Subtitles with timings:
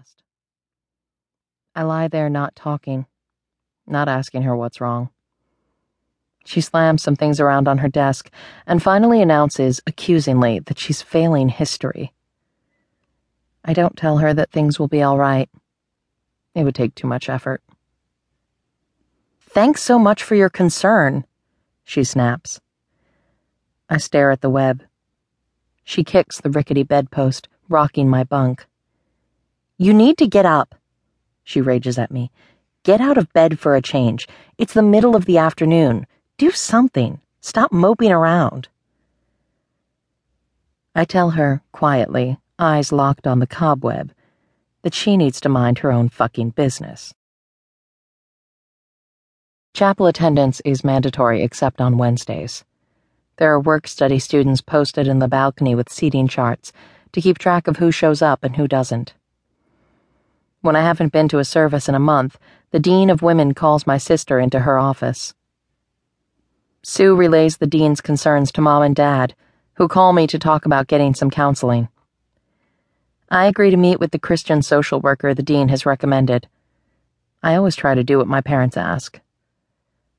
[0.00, 0.22] last.
[1.74, 3.06] I lie there not talking,
[3.86, 5.10] not asking her what's wrong.
[6.44, 8.30] She slams some things around on her desk
[8.66, 12.12] and finally announces, accusingly, that she's failing history.
[13.62, 15.50] I don't tell her that things will be all right.
[16.54, 17.62] It would take too much effort.
[19.38, 21.24] Thanks so much for your concern,
[21.84, 22.60] she snaps.
[23.88, 24.82] I stare at the web.
[25.84, 28.66] She kicks the rickety bedpost, rocking my bunk.
[29.82, 30.74] You need to get up,
[31.42, 32.30] she rages at me.
[32.82, 34.28] Get out of bed for a change.
[34.58, 36.06] It's the middle of the afternoon.
[36.36, 37.18] Do something.
[37.40, 38.68] Stop moping around.
[40.94, 44.12] I tell her, quietly, eyes locked on the cobweb,
[44.82, 47.14] that she needs to mind her own fucking business.
[49.72, 52.66] Chapel attendance is mandatory except on Wednesdays.
[53.38, 56.70] There are work study students posted in the balcony with seating charts
[57.12, 59.14] to keep track of who shows up and who doesn't.
[60.62, 62.38] When I haven't been to a service in a month,
[62.70, 65.32] the Dean of Women calls my sister into her office.
[66.82, 69.34] Sue relays the Dean's concerns to Mom and Dad,
[69.74, 71.88] who call me to talk about getting some counseling.
[73.30, 76.46] I agree to meet with the Christian social worker the Dean has recommended.
[77.42, 79.18] I always try to do what my parents ask.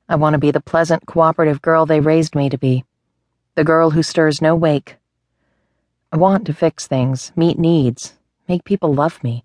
[0.08, 2.84] I want to be the pleasant, cooperative girl they raised me to be.
[3.54, 4.96] The girl who stirs no wake.
[6.10, 8.14] I want to fix things, meet needs,
[8.48, 9.44] make people love me.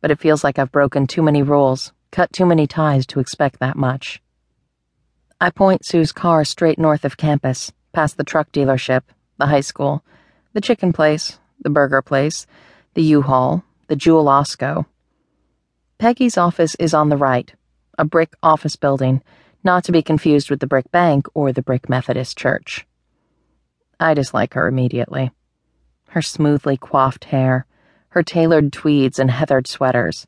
[0.00, 3.60] But it feels like I've broken too many rules, cut too many ties to expect
[3.60, 4.22] that much.
[5.40, 9.02] I point Sue's car straight north of campus, past the truck dealership,
[9.38, 10.04] the high school,
[10.52, 12.46] the chicken place, the burger place,
[12.94, 14.86] the U-Haul, the Jewel Osco.
[15.98, 17.52] Peggy's office is on the right,
[17.96, 19.22] a brick office building
[19.64, 22.86] not to be confused with the Brick Bank or the Brick Methodist Church.
[24.00, 25.32] I dislike her immediately.
[26.10, 27.66] Her smoothly coiffed hair,
[28.10, 30.26] her tailored tweeds and heathered sweaters,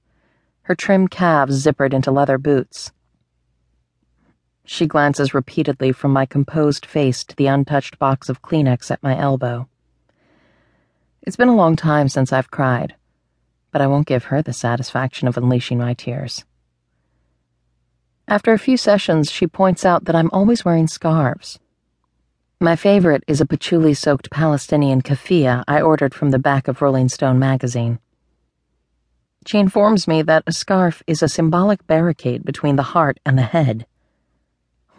[0.62, 2.92] her trim calves zippered into leather boots.
[4.64, 9.18] She glances repeatedly from my composed face to the untouched box of Kleenex at my
[9.18, 9.68] elbow.
[11.22, 12.94] It's been a long time since I've cried,
[13.72, 16.44] but I won't give her the satisfaction of unleashing my tears.
[18.28, 21.58] After a few sessions, she points out that I'm always wearing scarves.
[22.62, 27.08] My favorite is a patchouli soaked Palestinian keffiyeh I ordered from the back of Rolling
[27.08, 28.00] Stone magazine.
[29.46, 33.48] She informs me that a scarf is a symbolic barricade between the heart and the
[33.56, 33.86] head.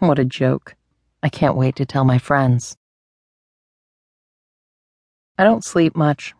[0.00, 0.74] What a joke.
[1.22, 2.76] I can't wait to tell my friends.
[5.38, 6.34] I don't sleep much.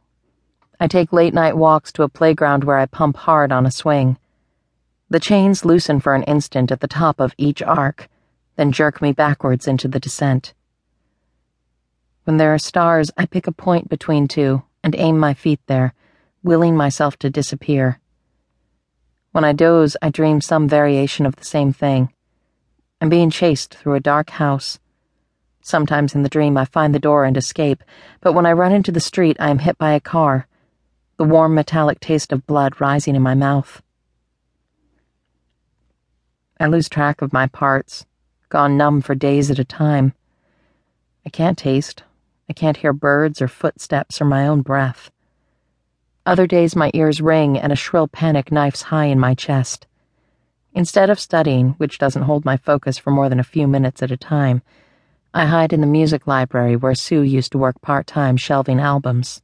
[0.80, 4.18] I take late night walks to a playground where I pump hard on a swing.
[5.08, 8.08] The chains loosen for an instant at the top of each arc,
[8.56, 10.52] then jerk me backwards into the descent.
[12.24, 15.92] When there are stars, I pick a point between two and aim my feet there,
[16.44, 18.00] willing myself to disappear.
[19.32, 22.12] When I doze, I dream some variation of the same thing.
[23.00, 24.78] I'm being chased through a dark house.
[25.62, 27.82] Sometimes in the dream, I find the door and escape,
[28.20, 30.46] but when I run into the street, I am hit by a car,
[31.16, 33.82] the warm metallic taste of blood rising in my mouth.
[36.60, 38.06] I lose track of my parts,
[38.48, 40.14] gone numb for days at a time.
[41.26, 42.04] I can't taste.
[42.52, 45.10] I can't hear birds or footsteps or my own breath.
[46.26, 49.86] Other days my ears ring and a shrill panic knifes high in my chest.
[50.74, 54.10] Instead of studying, which doesn't hold my focus for more than a few minutes at
[54.10, 54.60] a time,
[55.32, 59.40] I hide in the music library where Sue used to work part time shelving albums.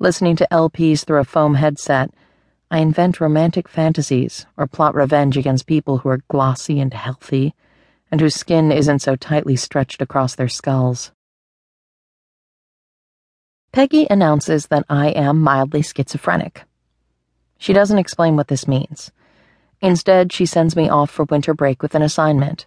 [0.00, 2.10] Listening to LPs through a foam headset,
[2.72, 7.54] I invent romantic fantasies or plot revenge against people who are glossy and healthy
[8.10, 11.12] and whose skin isn't so tightly stretched across their skulls.
[13.74, 16.62] Peggy announces that I am mildly schizophrenic.
[17.58, 19.10] She doesn't explain what this means.
[19.80, 22.66] Instead, she sends me off for winter break with an assignment.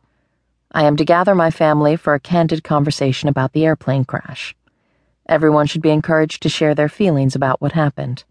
[0.74, 4.54] I am to gather my family for a candid conversation about the airplane crash.
[5.30, 8.26] Everyone should be encouraged to share their feelings about what happened.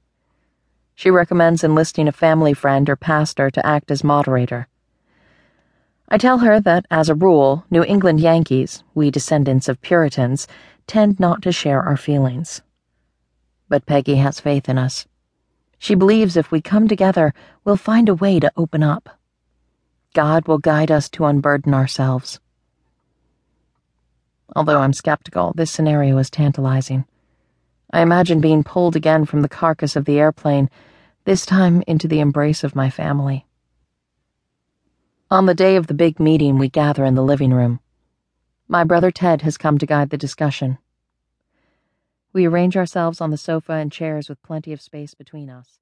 [0.94, 4.69] She recommends enlisting a family friend or pastor to act as moderator.
[6.11, 10.46] I tell her that, as a rule, New England Yankees, we descendants of Puritans,
[10.87, 12.61] tend not to share our feelings.
[13.69, 15.07] But Peggy has faith in us.
[15.79, 17.35] She believes if we come together,
[17.65, 19.09] we'll find a way to open up.
[20.15, 22.41] God will guide us to unburden ourselves.
[24.55, 27.05] Although I'm skeptical, this scenario is tantalizing.
[27.93, 30.71] I imagine being pulled again from the carcass of the airplane,
[31.25, 33.47] this time into the embrace of my family.
[35.31, 37.81] On the day of the big meeting, we gather in the living room.
[38.69, 40.79] My brother Ted has come to guide the discussion.
[42.37, 45.79] We arrange ourselves on the sofa and chairs with plenty of space between us.